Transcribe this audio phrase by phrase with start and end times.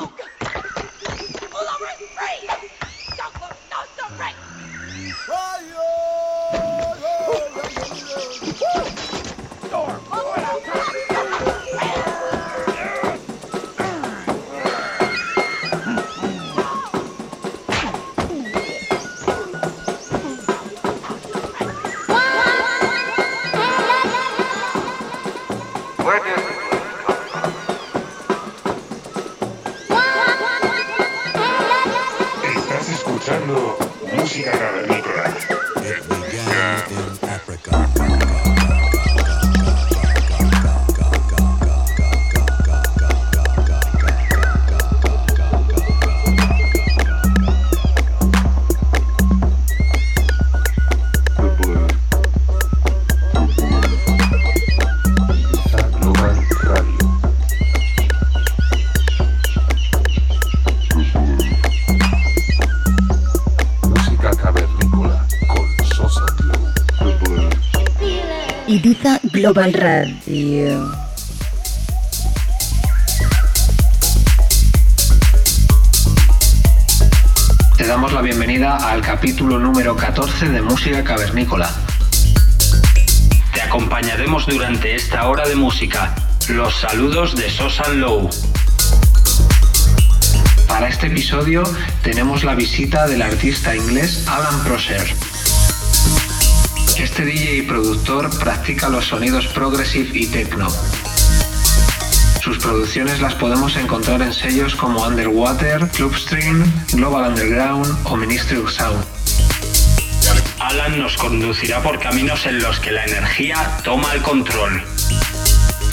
[0.00, 0.12] Oh,
[1.50, 1.86] Pull over!
[2.14, 2.48] Free!
[3.16, 3.56] Don't look!
[3.68, 4.18] No, stop!
[4.18, 4.36] Right!
[5.26, 5.87] Fire!
[77.76, 81.70] Te damos la bienvenida al capítulo número 14 de Música Cavernícola.
[83.54, 86.14] Te acompañaremos durante esta hora de música.
[86.50, 88.28] Los saludos de Sosan Low.
[90.68, 91.62] Para este episodio
[92.02, 95.06] tenemos la visita del artista inglés Alan Prosser.
[96.98, 100.68] Este DJ y productor practica los sonidos progressive y techno.
[102.42, 108.72] Sus producciones las podemos encontrar en sellos como Underwater, Clubstream, Global Underground o Ministry of
[108.72, 109.04] Sound.
[110.58, 114.82] Alan nos conducirá por caminos en los que la energía toma el control.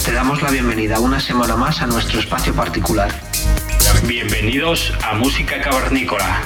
[0.03, 3.13] Te damos la bienvenida una semana más a nuestro espacio particular.
[4.07, 6.41] Bienvenidos a Música Cavernícola.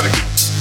[0.00, 0.57] gotta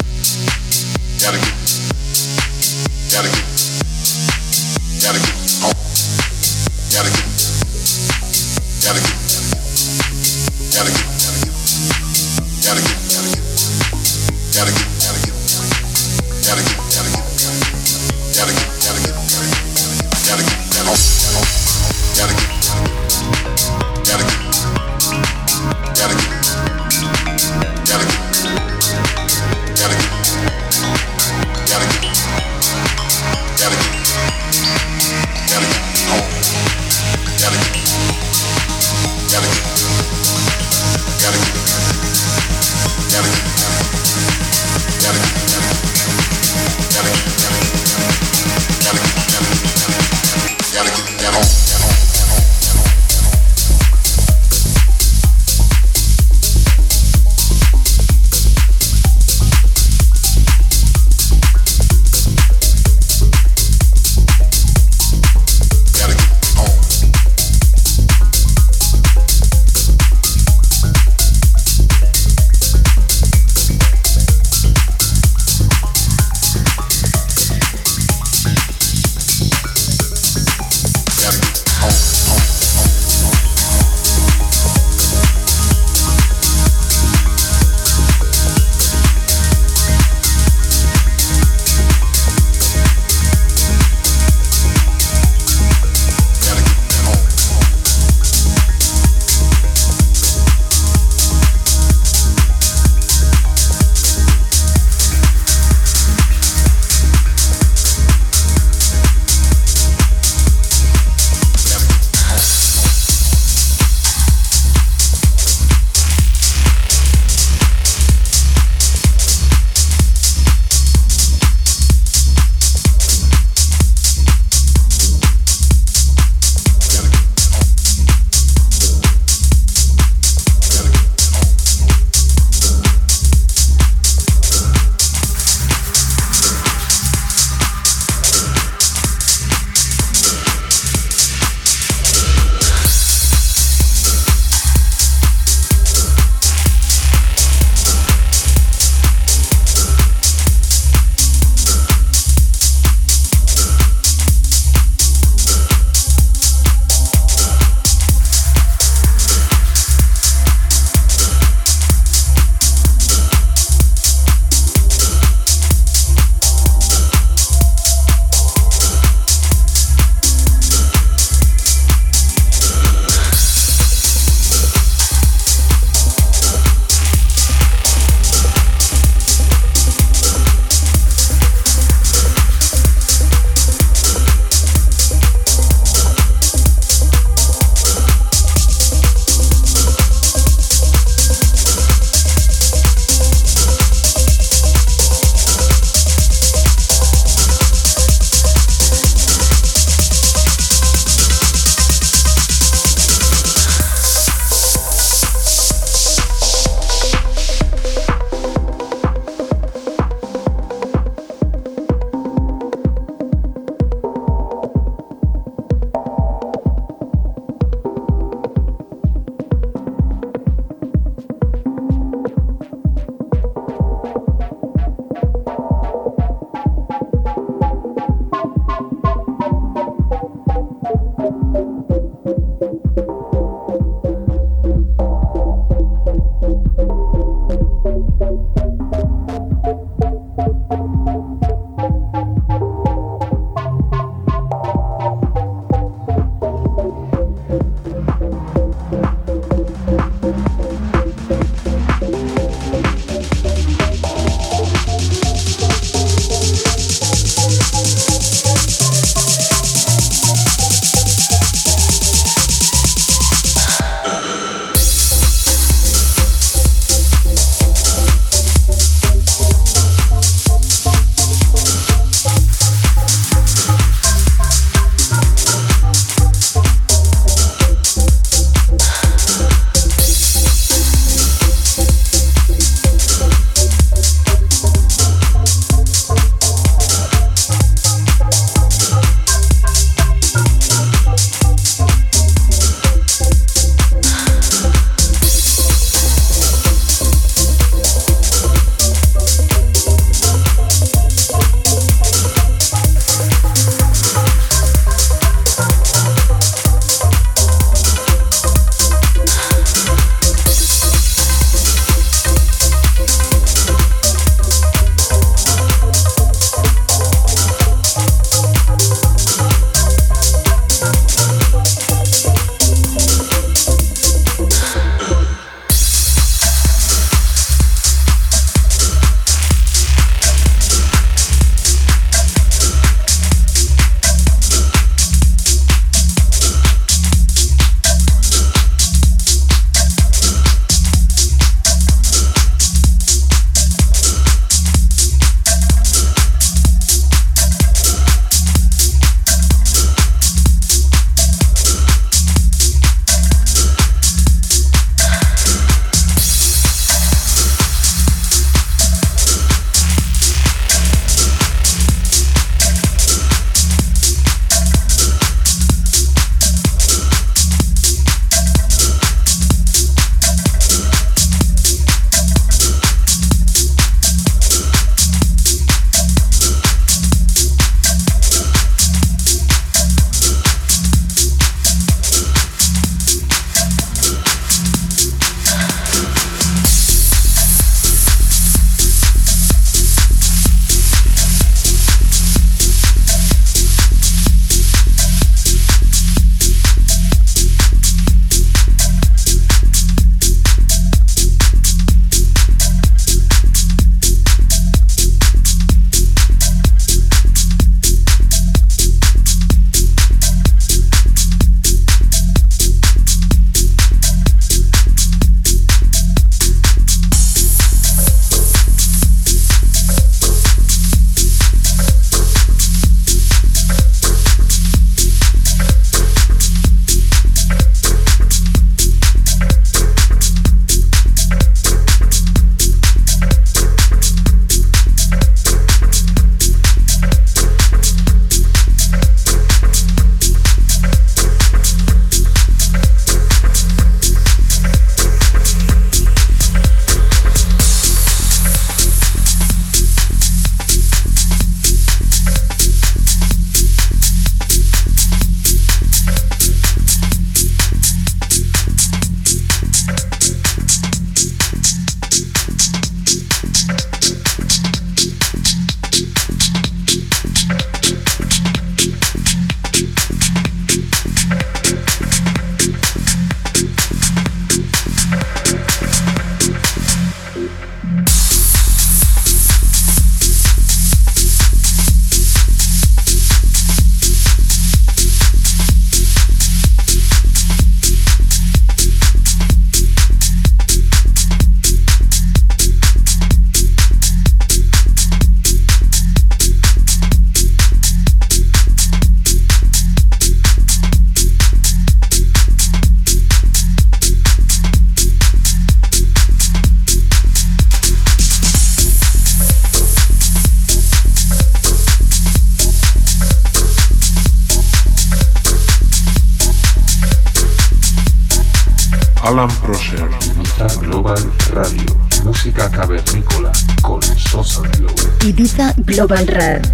[525.97, 526.66] Global Radio.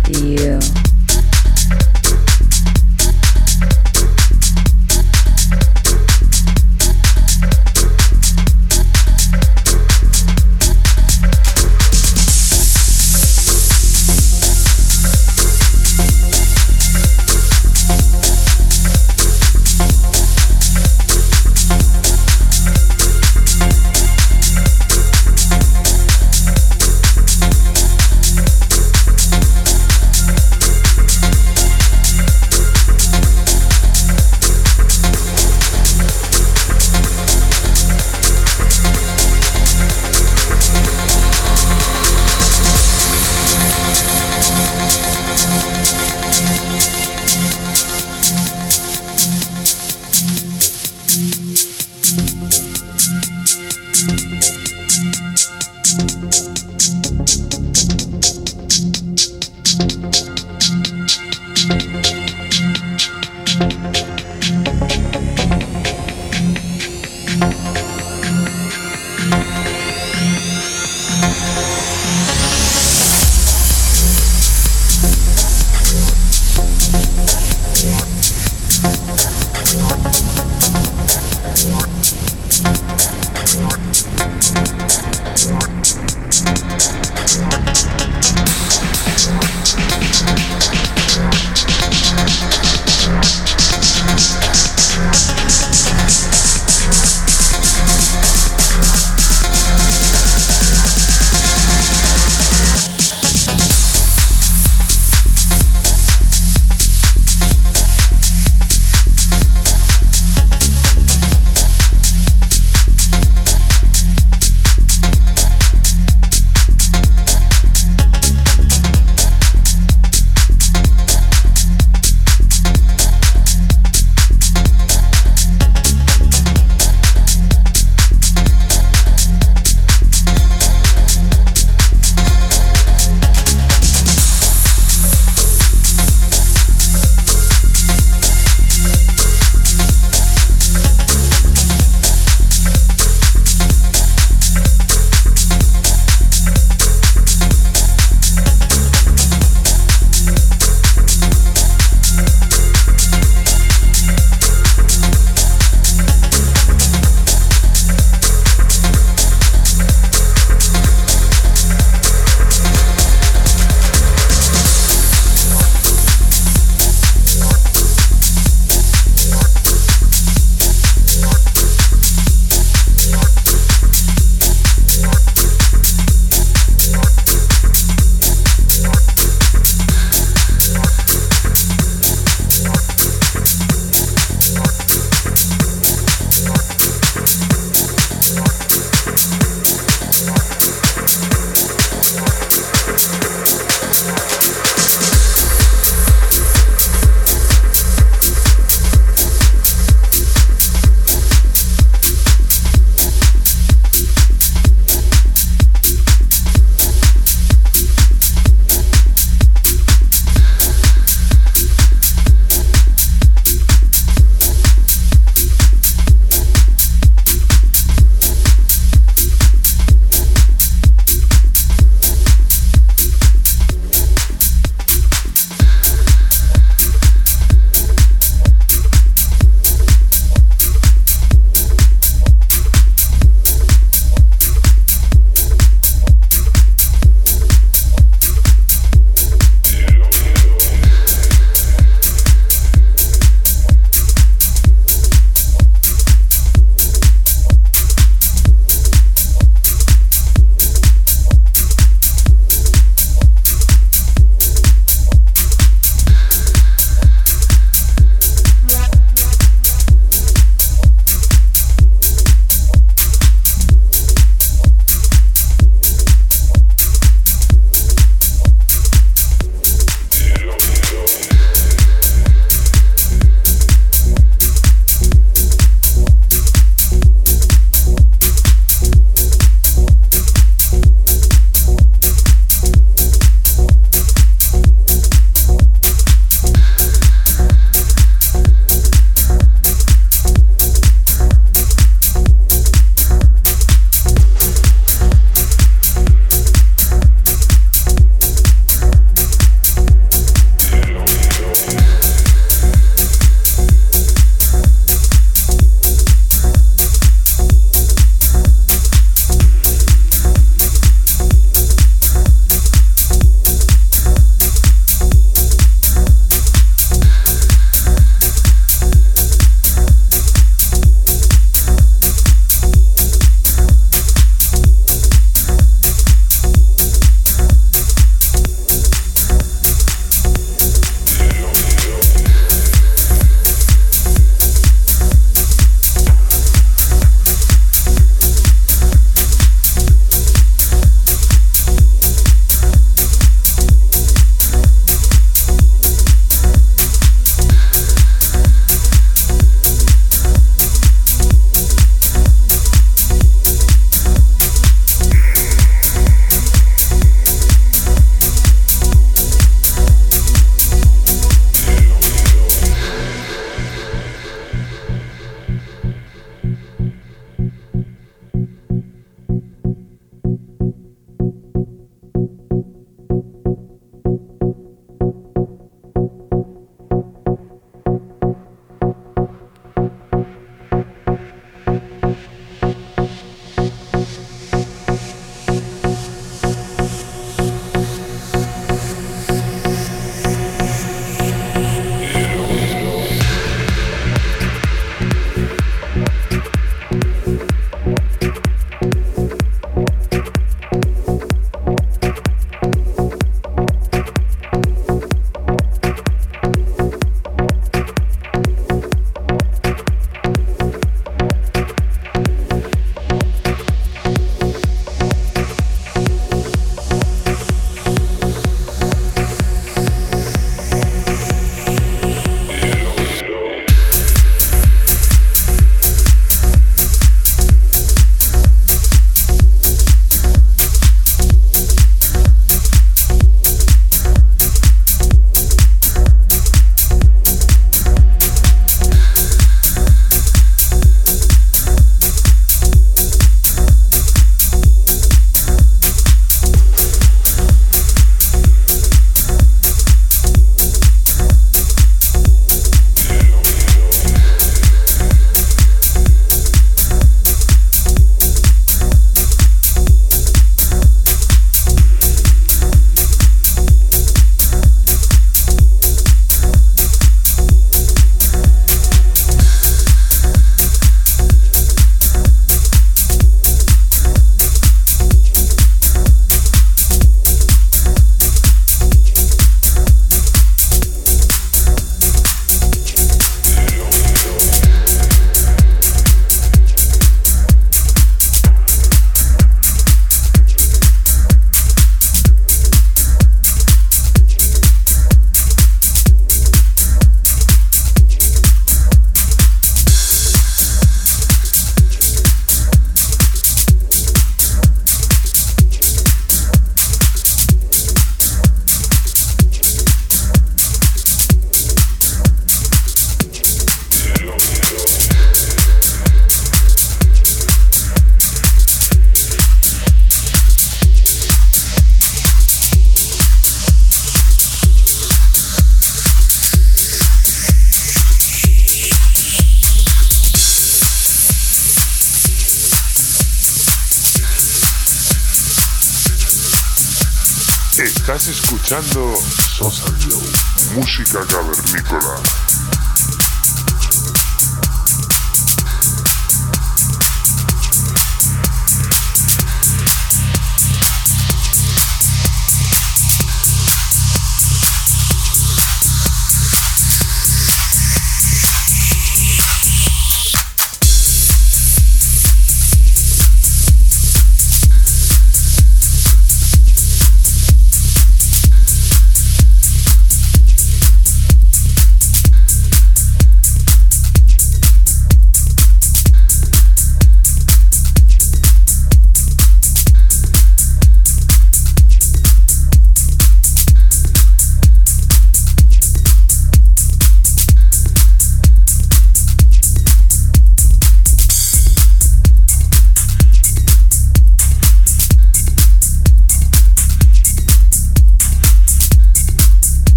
[538.79, 539.02] Escuchando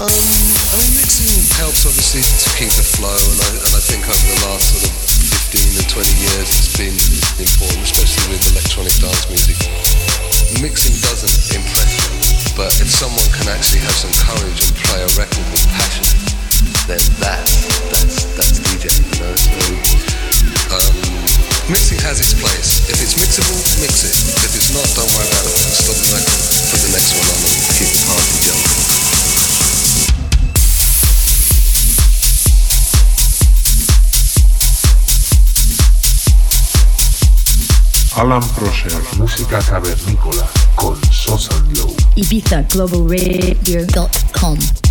[0.00, 1.28] Um, I mean, mixing
[1.60, 4.88] helps obviously to keep the flow, and I, and I think over the last sort
[4.88, 6.96] of 15 and 20 years it's been
[7.36, 9.60] important, especially with electronic dance music.
[10.64, 12.16] Mixing doesn't impress me,
[12.56, 16.08] but if someone can actually have some courage and play a record with passion,
[16.88, 17.44] then that,
[17.92, 19.36] that's, that's DJ, you know?
[19.36, 20.96] So, um,
[21.68, 22.88] mixing has its place.
[22.88, 24.16] If it's mixable, mix it.
[24.48, 25.60] If it's not, don't worry about it.
[25.60, 26.40] Stop the record,
[26.72, 29.09] for the next one on and keep the party going.
[38.16, 40.44] Alan Prosher, música cavernícola
[40.74, 41.94] con Sosan Glow.
[42.16, 44.89] IbizaGlobalRadio.com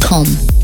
[0.00, 0.57] Glow.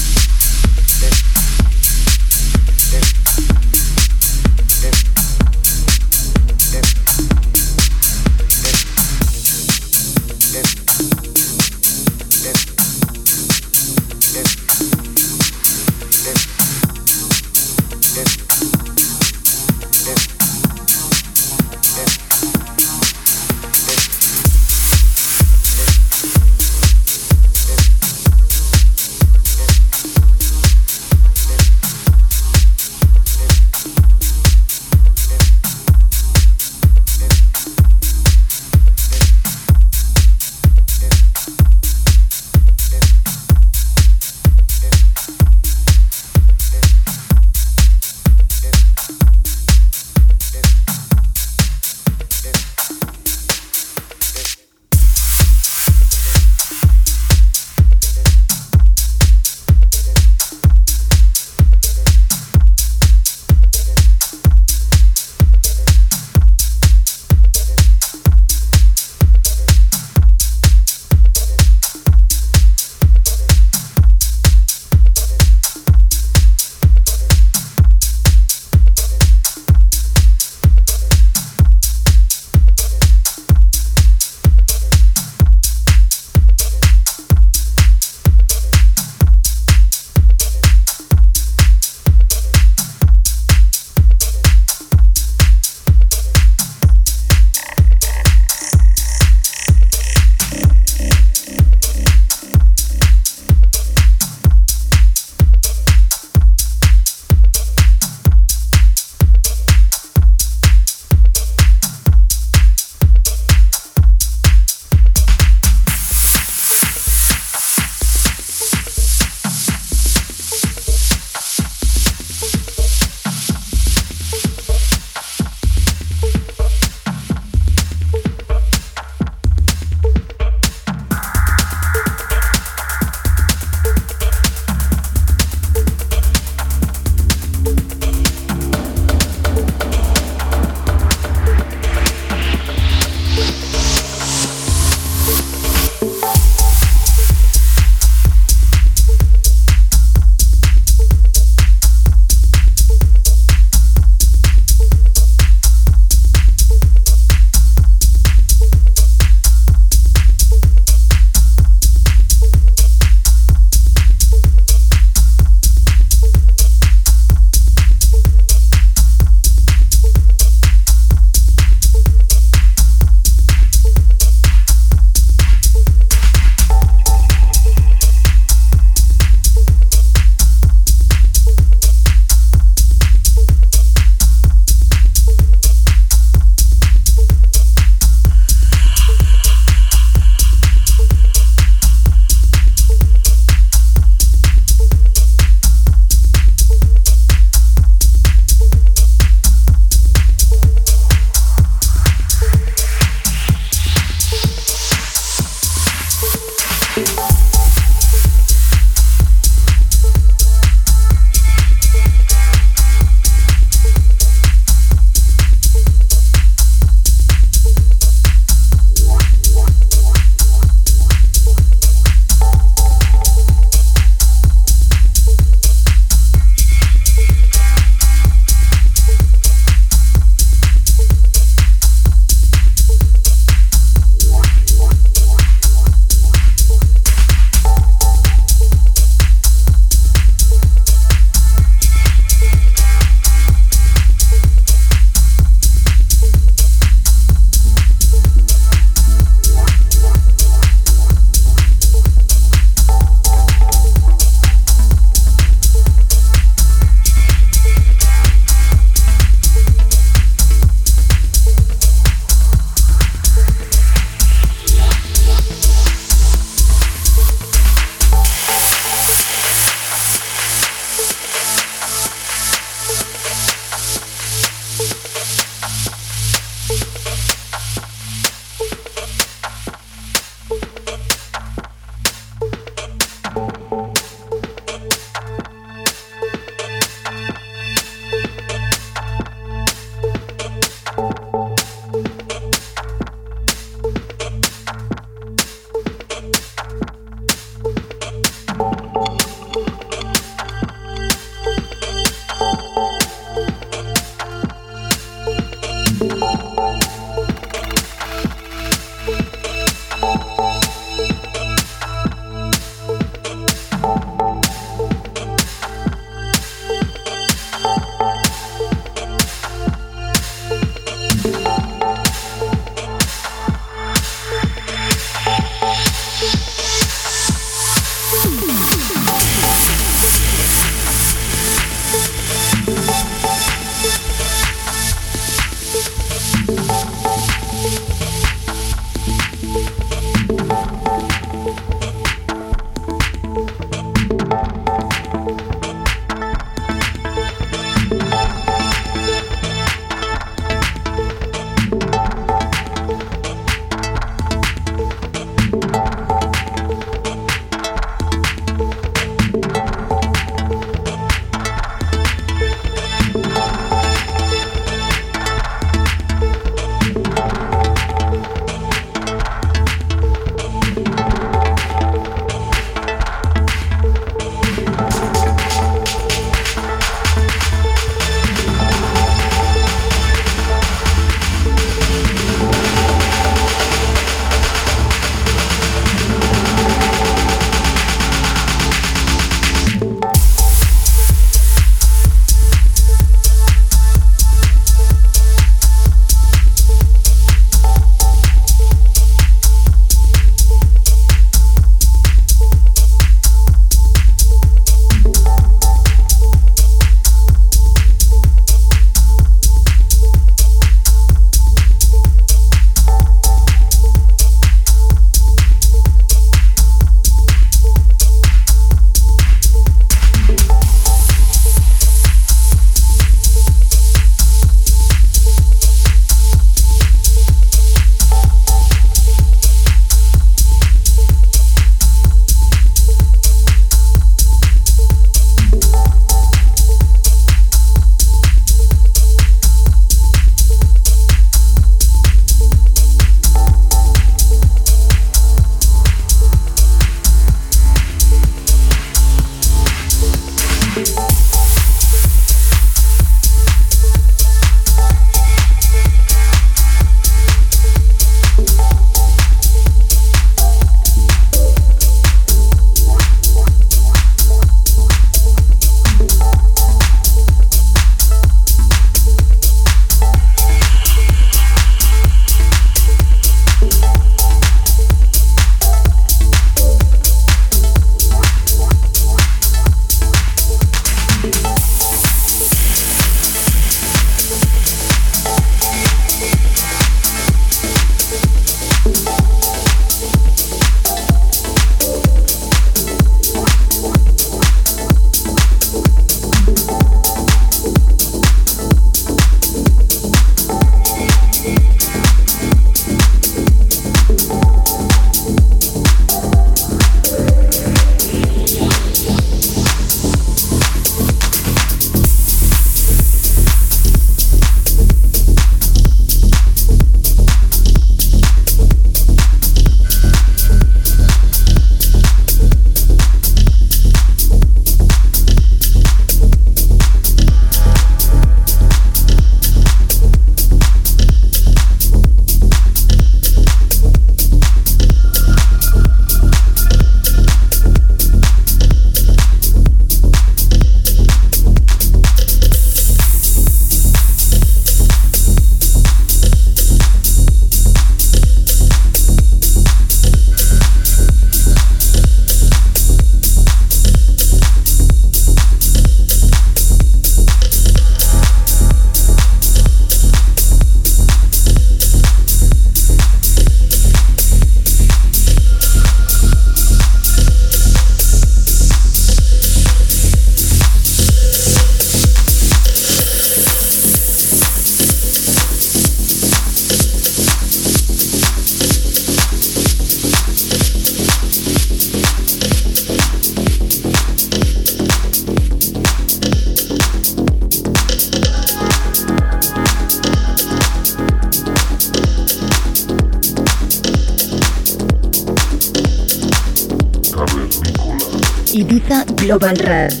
[599.31, 600.00] Global Radio.